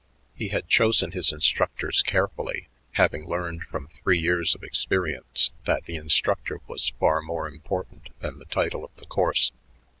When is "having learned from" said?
2.93-3.87